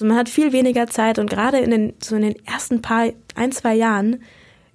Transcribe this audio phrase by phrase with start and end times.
[0.00, 3.10] Also man hat viel weniger Zeit und gerade in den, so in den ersten paar,
[3.34, 4.22] ein, zwei Jahren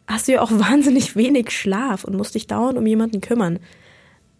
[0.06, 3.58] hast du ja auch wahnsinnig wenig Schlaf und musst dich dauernd um jemanden kümmern.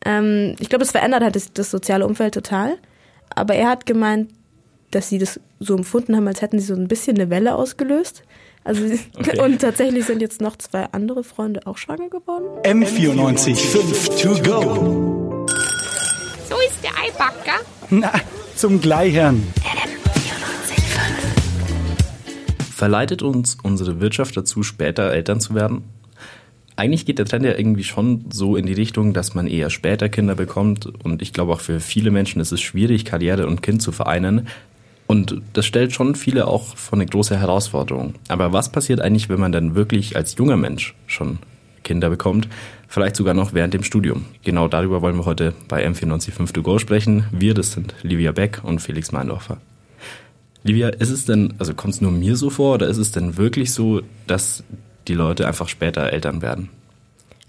[0.06, 2.78] Ähm, ich glaube, das verändert halt das, das soziale Umfeld total.
[3.34, 4.30] Aber er hat gemeint,
[4.92, 8.22] dass sie das so empfunden haben, als hätten sie so ein bisschen eine Welle ausgelöst.
[8.64, 8.84] Also
[9.18, 9.42] okay.
[9.42, 12.46] und tatsächlich sind jetzt noch zwei andere Freunde auch schwanger geworden.
[12.62, 15.48] M94 5 to go.
[16.48, 17.66] So ist der Eibacker.
[17.90, 18.14] Na,
[18.56, 19.52] zum Gleichern.
[22.76, 25.86] Verleitet uns unsere Wirtschaft dazu, später Eltern zu werden?
[26.76, 30.10] Eigentlich geht der Trend ja irgendwie schon so in die Richtung, dass man eher später
[30.10, 30.86] Kinder bekommt.
[31.06, 34.50] Und ich glaube auch für viele Menschen ist es schwierig, Karriere und Kind zu vereinen.
[35.08, 38.16] Und das stellt schon viele auch vor eine große Herausforderung.
[38.28, 41.40] Aber was passiert eigentlich, wenn man dann wirklich als junger Mensch schon
[41.86, 42.50] Kinder bekommt?
[42.90, 44.26] Vielleicht sogar noch während dem Studium.
[44.44, 47.24] Genau darüber wollen wir heute bei M945 To Go sprechen.
[47.32, 49.60] Wir, das sind Livia Beck und Felix Meindorfer.
[50.66, 53.38] Livia, ist es denn, also kommt es nur mir so vor oder ist es denn
[53.38, 54.64] wirklich so, dass
[55.08, 56.70] die Leute einfach später Eltern werden?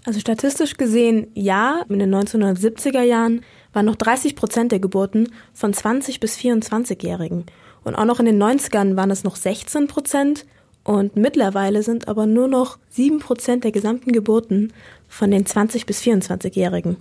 [0.05, 3.41] Also statistisch gesehen ja, in den 1970er Jahren
[3.73, 7.45] waren noch 30 Prozent der Geburten von 20 bis 24-Jährigen.
[7.83, 10.45] Und auch noch in den 90ern waren es noch 16 Prozent.
[10.83, 14.73] Und mittlerweile sind aber nur noch 7 Prozent der gesamten Geburten
[15.07, 16.97] von den 20 bis 24-Jährigen.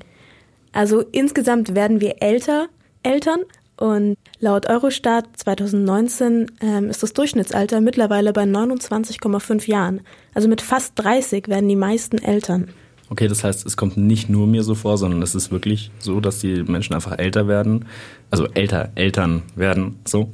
[0.72, 2.68] Also insgesamt werden wir älter,
[3.02, 3.40] Eltern.
[3.76, 10.00] Und laut Eurostat 2019 ähm, ist das Durchschnittsalter mittlerweile bei 29,5 Jahren.
[10.34, 12.68] Also mit fast 30 werden die meisten Eltern.
[13.08, 16.20] Okay, das heißt, es kommt nicht nur mir so vor, sondern es ist wirklich so,
[16.20, 17.84] dass die Menschen einfach älter werden.
[18.30, 20.30] Also älter, Eltern werden, so.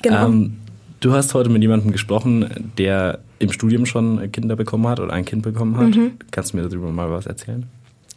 [0.00, 0.28] Genau.
[0.28, 0.58] ähm,
[1.00, 5.24] du hast heute mit jemandem gesprochen, der im Studium schon Kinder bekommen hat oder ein
[5.24, 5.96] Kind bekommen hat.
[5.96, 6.12] Mhm.
[6.30, 7.66] Kannst du mir darüber mal was erzählen?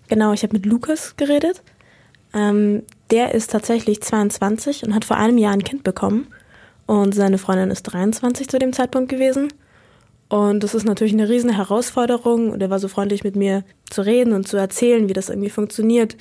[0.07, 1.63] Genau, ich habe mit Lukas geredet.
[2.35, 6.27] Ähm, der ist tatsächlich 22 und hat vor einem Jahr ein Kind bekommen.
[6.87, 9.49] Und seine Freundin ist 23 zu dem Zeitpunkt gewesen.
[10.29, 12.51] Und das ist natürlich eine riesen Herausforderung.
[12.51, 15.49] Und er war so freundlich mit mir zu reden und zu erzählen, wie das irgendwie
[15.49, 16.15] funktioniert.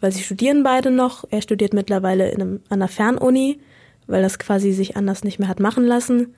[0.00, 1.24] Weil sie studieren beide noch.
[1.30, 3.58] Er studiert mittlerweile in einem, an einer Fernuni,
[4.06, 6.34] weil das quasi sich anders nicht mehr hat machen lassen.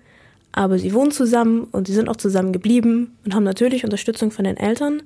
[0.53, 4.45] Aber sie wohnen zusammen und sie sind auch zusammen geblieben und haben natürlich Unterstützung von
[4.45, 5.03] den Eltern.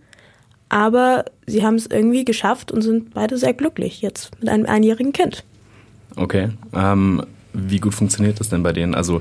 [0.73, 5.13] Aber sie haben es irgendwie geschafft und sind beide sehr glücklich jetzt mit einem einjährigen
[5.13, 5.45] Kind.
[6.17, 6.49] Okay.
[6.73, 8.95] Ähm, wie gut funktioniert das denn bei denen?
[8.95, 9.21] Also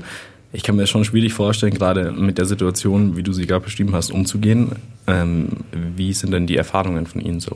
[0.54, 3.94] ich kann mir schon schwierig vorstellen, gerade mit der Situation, wie du sie gerade beschrieben
[3.94, 4.76] hast, umzugehen.
[5.06, 5.48] Ähm,
[5.94, 7.54] wie sind denn die Erfahrungen von Ihnen so?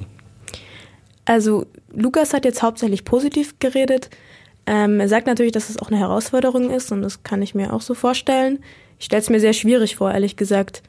[1.25, 1.65] Also
[1.95, 4.11] Lukas hat jetzt hauptsächlich positiv geredet.
[4.67, 7.73] Ähm, er sagt natürlich, dass es auch eine Herausforderung ist und das kann ich mir
[7.73, 8.59] auch so vorstellen.
[8.99, 10.83] Ich stelle es mir sehr schwierig vor, ehrlich gesagt,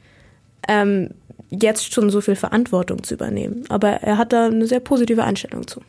[0.68, 1.14] ähm,
[1.50, 3.64] jetzt schon so viel Verantwortung zu übernehmen.
[3.68, 5.80] Aber er hat da eine sehr positive Einstellung zu.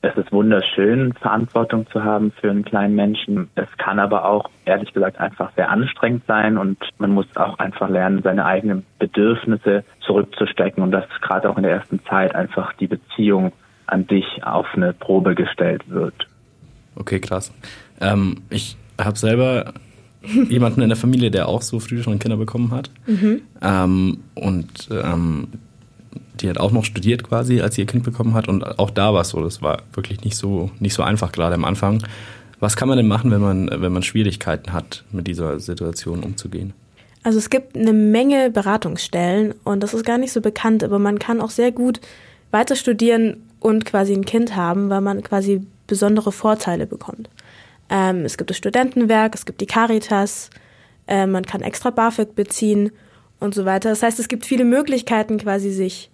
[0.00, 3.48] Es ist wunderschön, Verantwortung zu haben für einen kleinen Menschen.
[3.56, 7.88] Es kann aber auch, ehrlich gesagt, einfach sehr anstrengend sein und man muss auch einfach
[7.88, 12.86] lernen, seine eigenen Bedürfnisse zurückzustecken und dass gerade auch in der ersten Zeit einfach die
[12.86, 13.52] Beziehung
[13.86, 16.28] an dich auf eine Probe gestellt wird.
[16.94, 17.52] Okay, krass.
[18.00, 19.72] Ähm, ich habe selber
[20.48, 22.90] jemanden in der Familie, der auch so früh schon Kinder bekommen hat.
[23.06, 23.42] Mhm.
[23.62, 25.48] Ähm, und ähm,
[26.40, 28.48] die hat auch noch studiert quasi, als sie ihr Kind bekommen hat.
[28.48, 31.54] Und auch da war es so, das war wirklich nicht so, nicht so einfach, gerade
[31.54, 32.02] am Anfang.
[32.60, 36.72] Was kann man denn machen, wenn man, wenn man Schwierigkeiten hat, mit dieser Situation umzugehen?
[37.22, 41.18] Also es gibt eine Menge Beratungsstellen und das ist gar nicht so bekannt, aber man
[41.18, 42.00] kann auch sehr gut
[42.50, 47.28] weiter studieren und quasi ein Kind haben, weil man quasi besondere Vorteile bekommt.
[47.90, 50.50] Ähm, es gibt das Studentenwerk, es gibt die Caritas,
[51.06, 52.92] äh, man kann extra BAföG beziehen
[53.40, 53.88] und so weiter.
[53.88, 56.10] Das heißt, es gibt viele Möglichkeiten, quasi sich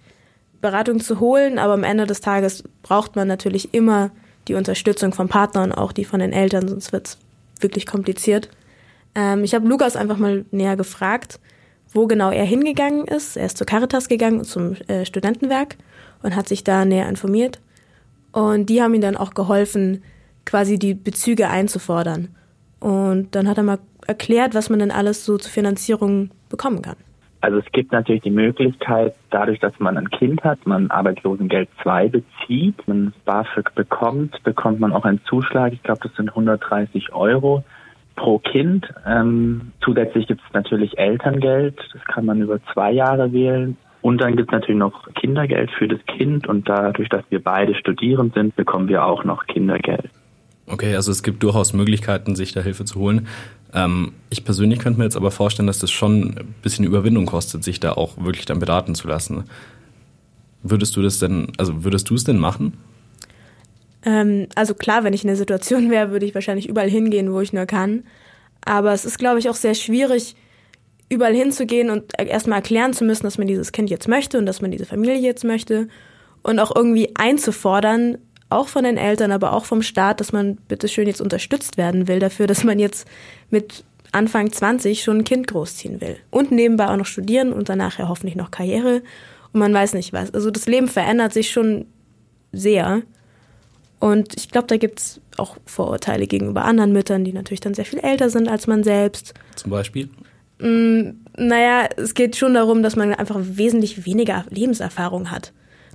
[0.61, 4.11] Beratung zu holen, aber am Ende des Tages braucht man natürlich immer
[4.49, 7.19] die Unterstützung vom Partner und auch die von den Eltern, sonst wird es
[7.61, 8.49] wirklich kompliziert.
[9.15, 11.41] Ähm, ich habe Lukas einfach mal näher gefragt,
[11.93, 13.37] wo genau er hingegangen ist.
[13.37, 15.77] Er ist zur Caritas gegangen, zum äh, Studentenwerk
[16.23, 17.61] und hat sich da näher informiert.
[18.33, 20.03] Und die haben ihm dann auch geholfen,
[20.45, 22.29] quasi die Bezüge einzufordern.
[22.81, 26.97] Und dann hat er mal erklärt, was man denn alles so zur Finanzierung bekommen kann.
[27.41, 32.09] Also es gibt natürlich die Möglichkeit, dadurch, dass man ein Kind hat, man Arbeitslosengeld 2
[32.09, 35.75] bezieht, man BAföG bekommt, bekommt man auch einen Zuschlag.
[35.75, 37.63] Ich glaube, das sind 130 Euro
[38.17, 38.89] pro Kind.
[39.07, 43.77] Ähm, zusätzlich gibt es natürlich Elterngeld, das kann man über zwei Jahre wählen.
[44.01, 47.75] Und dann gibt es natürlich noch Kindergeld für das Kind und dadurch, dass wir beide
[47.75, 50.11] Studierend sind, bekommen wir auch noch Kindergeld.
[50.67, 53.27] Okay, also es gibt durchaus Möglichkeiten, sich da Hilfe zu holen.
[53.75, 57.65] Ähm, ich persönlich könnte mir jetzt aber vorstellen, dass das schon ein bisschen Überwindung kostet,
[57.65, 59.45] sich da auch wirklich dann beraten zu lassen.
[60.63, 62.75] Würdest du das denn, also würdest du es denn machen?
[64.05, 67.41] Ähm, also klar, wenn ich in der Situation wäre, würde ich wahrscheinlich überall hingehen, wo
[67.41, 68.05] ich nur kann.
[68.65, 70.37] Aber es ist, glaube ich, auch sehr schwierig,
[71.11, 74.63] überall hinzugehen und erstmal erklären zu müssen, dass man dieses Kind jetzt möchte und dass
[74.63, 75.89] man diese Familie jetzt möchte.
[76.43, 78.19] Und auch irgendwie einzufordern,
[78.55, 82.19] auch von den Eltern, aber auch vom Staat, dass man bitteschön jetzt unterstützt werden will
[82.19, 83.07] dafür, dass man jetzt
[83.51, 86.17] mit Anfang 20 schon ein Kind großziehen will.
[86.31, 89.03] Und nebenbei auch noch studieren und danach ja hoffentlich noch Karriere.
[89.53, 90.33] Und man weiß nicht was.
[90.33, 91.87] Also das Leben verändert sich schon
[92.53, 93.03] sehr.
[93.99, 97.85] Und ich glaube, da gibt es auch Vorurteile gegenüber anderen Müttern, die natürlich dann sehr
[97.85, 99.35] viel älter sind als man selbst.
[99.57, 100.09] Zum Beispiel?
[100.61, 105.53] Mm, naja, es geht schon darum, dass man einfach wesentlich weniger Lebenserfahrung hat.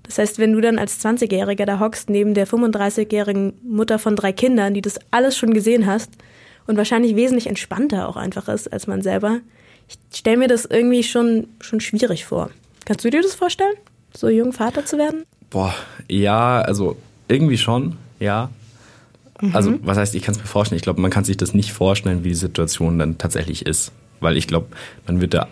[0.10, 4.34] Das heißt, wenn du dann als 20-Jähriger da hockst, neben der 35-jährigen Mutter von drei
[4.34, 6.10] Kindern, die das alles schon gesehen hast
[6.66, 9.40] und wahrscheinlich wesentlich entspannter auch einfach ist als man selber,
[9.88, 12.50] ich stelle mir das irgendwie schon, schon schwierig vor.
[12.86, 13.76] Kannst du dir das vorstellen,
[14.12, 15.26] so jung Vater zu werden?
[15.52, 15.76] Boah,
[16.08, 16.98] ja, also
[17.28, 18.50] irgendwie schon, ja.
[19.40, 19.56] Mhm.
[19.56, 20.78] Also, was heißt, ich kann es mir vorstellen.
[20.78, 23.92] Ich glaube, man kann sich das nicht vorstellen, wie die Situation dann tatsächlich ist.
[24.22, 24.68] Weil ich glaube,
[25.06, 25.48] man wird da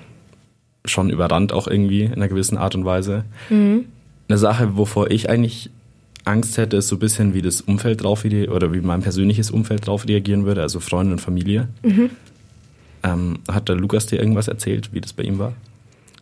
[0.84, 3.24] schon überrannt auch irgendwie in einer gewissen Art und Weise.
[3.50, 3.86] Mhm.
[4.30, 5.70] Eine Sache, wovor ich eigentlich
[6.26, 9.88] Angst hätte, ist so ein bisschen, wie das Umfeld drauf oder wie mein persönliches Umfeld
[9.88, 11.70] drauf reagieren würde, also Freunde und Familie.
[11.84, 12.10] Mhm.
[13.04, 15.54] Ähm, hat der Lukas dir irgendwas erzählt, wie das bei ihm war?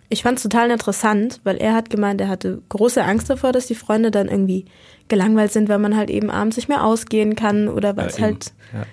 [0.10, 3.66] Ich fand es total interessant, weil er hat gemeint, er hatte große Angst davor, dass
[3.66, 4.66] die Freunde dann irgendwie
[5.08, 8.24] gelangweilt sind, weil man halt eben abends nicht mehr ausgehen kann oder weil es Ja,
[8.26, 8.54] halt.
[8.74, 8.86] Ja.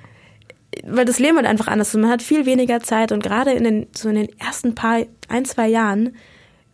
[0.87, 2.01] weil das Leben halt einfach anders ist.
[2.01, 5.45] Man hat viel weniger Zeit und gerade in den, so in den ersten paar, ein,
[5.45, 6.15] zwei Jahren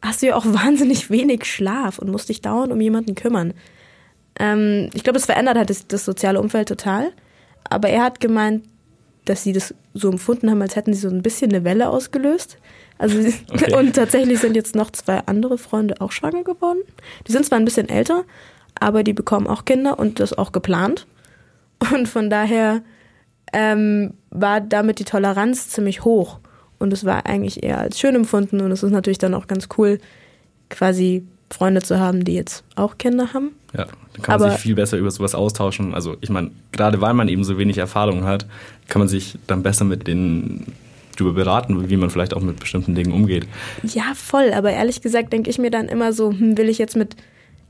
[0.03, 3.55] hast du ja auch wahnsinnig wenig Schlaf und musst dich dauernd um jemanden kümmern.
[4.39, 7.13] Ähm, ich glaube, es verändert halt das, das soziale Umfeld total.
[7.65, 8.65] Aber er hat gemeint,
[9.25, 12.59] dass sie das so empfunden haben, als hätten sie so ein bisschen eine Welle ausgelöst.
[12.97, 13.19] Also
[13.53, 13.77] Okay.
[13.77, 16.81] und tatsächlich sind jetzt noch zwei andere Freunde auch schwanger geworden.
[17.27, 18.25] Die sind zwar ein bisschen älter,
[18.79, 21.07] aber die bekommen auch Kinder und das auch geplant.
[21.93, 22.83] Und von daher
[23.53, 26.41] ähm, war damit die Toleranz ziemlich hoch.
[26.79, 28.61] Und es war eigentlich eher als schön empfunden.
[28.61, 29.99] Und es ist natürlich dann auch ganz cool,
[30.71, 33.53] quasi Freunde zu haben, die jetzt auch Kinder haben.
[33.77, 35.95] Ja, dann kann man Aber- sich viel besser über sowas austauschen.
[35.95, 38.47] Also ich meine, gerade weil man eben so wenig Erfahrung hat,
[38.89, 40.73] kann man sich dann besser mit denen
[41.17, 43.47] darüber beraten, wie man vielleicht auch mit bestimmten Dingen umgeht.
[43.83, 44.53] Ja, voll.
[44.53, 47.17] Aber ehrlich gesagt denke ich mir dann immer so, hm, will ich jetzt mit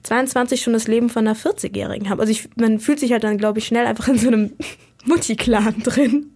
[0.03, 2.21] 22 schon das Leben von einer 40-Jährigen haben?
[2.21, 4.53] Also ich, man fühlt sich halt dann, glaube ich, schnell einfach in so einem
[5.07, 6.27] Mutti-Clan drin.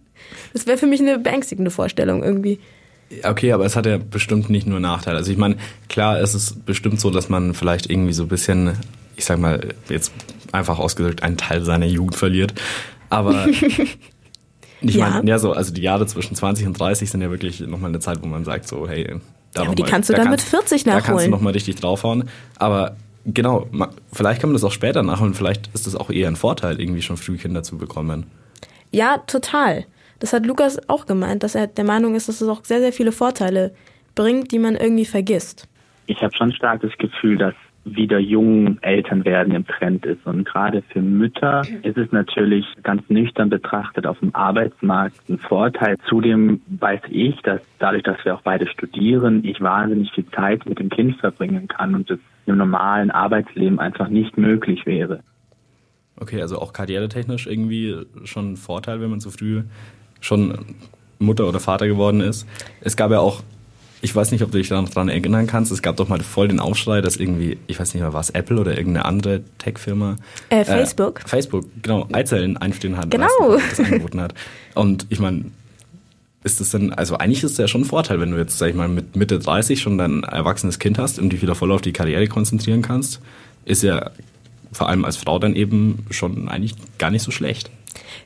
[0.53, 2.59] Das wäre für mich eine beängstigende Vorstellung irgendwie.
[3.23, 5.17] Okay, aber es hat ja bestimmt nicht nur Nachteile.
[5.17, 5.57] Also ich meine,
[5.89, 8.73] klar, es ist bestimmt so, dass man vielleicht irgendwie so ein bisschen,
[9.15, 10.11] ich sag mal, jetzt
[10.51, 12.53] einfach ausgedrückt, einen Teil seiner Jugend verliert.
[13.09, 13.47] Aber
[14.81, 15.09] ich Ja.
[15.09, 17.99] meine, ja, so, also die Jahre zwischen 20 und 30 sind ja wirklich nochmal eine
[17.99, 19.15] Zeit, wo man sagt, so, hey,
[19.53, 21.31] da Ja, aber die mal- kannst du da dann mit 40 Da kannst du nachholen.
[21.31, 22.29] nochmal richtig draufhauen.
[22.57, 23.67] Aber genau,
[24.11, 25.33] vielleicht kann man das auch später nachholen.
[25.35, 28.25] Vielleicht ist das auch eher ein Vorteil, irgendwie schon früh Kinder zu bekommen.
[28.91, 29.85] Ja, total.
[30.23, 32.93] Das hat Lukas auch gemeint, dass er der Meinung ist, dass es auch sehr, sehr
[32.93, 33.73] viele Vorteile
[34.15, 35.67] bringt, die man irgendwie vergisst.
[36.05, 37.53] Ich habe schon stark das Gefühl, dass
[37.83, 40.25] wieder jung Eltern werden im Trend ist.
[40.25, 45.97] Und gerade für Mütter ist es natürlich ganz nüchtern betrachtet auf dem Arbeitsmarkt ein Vorteil.
[46.07, 50.79] Zudem weiß ich, dass dadurch, dass wir auch beide studieren, ich wahnsinnig viel Zeit mit
[50.79, 55.19] dem Kind verbringen kann und das im normalen Arbeitsleben einfach nicht möglich wäre.
[56.15, 59.63] Okay, also auch karrieretechnisch irgendwie schon ein Vorteil, wenn man so früh
[60.23, 60.57] schon
[61.19, 62.45] Mutter oder Vater geworden ist.
[62.81, 63.43] Es gab ja auch,
[64.01, 66.59] ich weiß nicht, ob du dich daran erinnern kannst, es gab doch mal voll den
[66.59, 70.15] Aufschrei, dass irgendwie, ich weiß nicht mehr, war es Apple oder irgendeine andere Tech-Firma?
[70.49, 71.21] Äh, Facebook.
[71.25, 73.11] Facebook, genau, Eizellen einstehen hat.
[73.11, 73.27] Genau.
[73.69, 74.33] das angeboten hat.
[74.75, 75.45] Und ich meine,
[76.43, 78.69] ist das denn, also eigentlich ist es ja schon ein Vorteil, wenn du jetzt, sag
[78.69, 81.81] ich mal, mit Mitte 30 schon dein erwachsenes Kind hast und dich wieder voll auf
[81.81, 83.21] die Karriere konzentrieren kannst,
[83.63, 84.11] ist ja
[84.73, 87.71] vor allem als Frau dann eben schon eigentlich gar nicht so schlecht.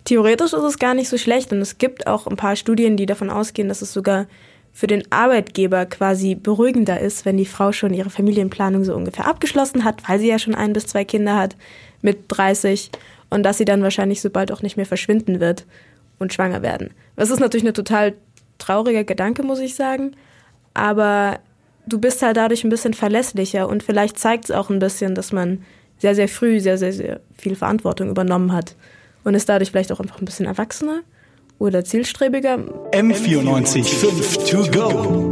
[0.05, 3.05] Theoretisch ist es gar nicht so schlecht und es gibt auch ein paar Studien, die
[3.05, 4.27] davon ausgehen, dass es sogar
[4.73, 9.83] für den Arbeitgeber quasi beruhigender ist, wenn die Frau schon ihre Familienplanung so ungefähr abgeschlossen
[9.83, 11.55] hat, weil sie ja schon ein bis zwei Kinder hat
[12.01, 12.91] mit 30
[13.29, 15.65] und dass sie dann wahrscheinlich so bald auch nicht mehr verschwinden wird
[16.19, 16.91] und schwanger werden.
[17.15, 18.13] Das ist natürlich ein total
[18.59, 20.15] trauriger Gedanke, muss ich sagen,
[20.75, 21.39] aber
[21.87, 25.31] du bist halt dadurch ein bisschen verlässlicher und vielleicht zeigt es auch ein bisschen, dass
[25.31, 25.63] man
[25.97, 28.75] sehr, sehr früh sehr, sehr, sehr viel Verantwortung übernommen hat
[29.27, 31.01] und ist dadurch vielleicht auch einfach ein bisschen erwachsener
[31.59, 32.59] oder zielstrebiger.
[32.93, 35.26] M94 5 to go.